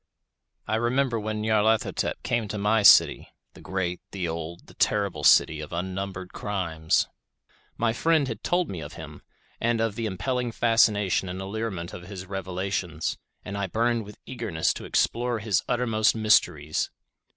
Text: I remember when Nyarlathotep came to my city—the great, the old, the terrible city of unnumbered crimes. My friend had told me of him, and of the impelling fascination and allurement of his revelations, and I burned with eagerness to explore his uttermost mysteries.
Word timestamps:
I 0.67 0.77
remember 0.77 1.19
when 1.19 1.43
Nyarlathotep 1.43 2.23
came 2.23 2.47
to 2.47 2.57
my 2.57 2.81
city—the 2.81 3.61
great, 3.61 4.01
the 4.09 4.27
old, 4.27 4.65
the 4.65 4.73
terrible 4.73 5.23
city 5.23 5.59
of 5.61 5.71
unnumbered 5.71 6.33
crimes. 6.33 7.07
My 7.77 7.93
friend 7.93 8.27
had 8.27 8.41
told 8.43 8.67
me 8.67 8.81
of 8.81 8.93
him, 8.93 9.21
and 9.59 9.79
of 9.79 9.93
the 9.93 10.07
impelling 10.07 10.53
fascination 10.53 11.29
and 11.29 11.39
allurement 11.39 11.93
of 11.93 12.07
his 12.07 12.25
revelations, 12.25 13.19
and 13.45 13.55
I 13.55 13.67
burned 13.67 14.03
with 14.05 14.17
eagerness 14.25 14.73
to 14.73 14.85
explore 14.85 15.37
his 15.37 15.61
uttermost 15.69 16.15
mysteries. 16.15 16.89